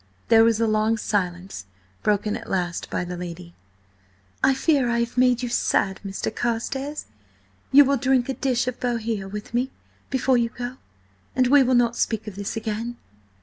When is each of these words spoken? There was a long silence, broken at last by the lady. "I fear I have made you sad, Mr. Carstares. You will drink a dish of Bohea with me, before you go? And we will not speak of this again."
There 0.29 0.43
was 0.43 0.59
a 0.59 0.65
long 0.65 0.97
silence, 0.97 1.67
broken 2.01 2.35
at 2.35 2.49
last 2.49 2.89
by 2.89 3.03
the 3.05 3.15
lady. 3.15 3.53
"I 4.43 4.55
fear 4.55 4.89
I 4.89 4.97
have 5.01 5.15
made 5.15 5.43
you 5.43 5.49
sad, 5.49 5.99
Mr. 6.03 6.35
Carstares. 6.35 7.05
You 7.71 7.85
will 7.85 7.97
drink 7.97 8.27
a 8.27 8.33
dish 8.33 8.65
of 8.67 8.79
Bohea 8.79 9.27
with 9.29 9.53
me, 9.53 9.69
before 10.09 10.39
you 10.39 10.49
go? 10.49 10.77
And 11.35 11.45
we 11.45 11.61
will 11.61 11.75
not 11.75 11.95
speak 11.95 12.25
of 12.25 12.33
this 12.35 12.55
again." 12.57 12.97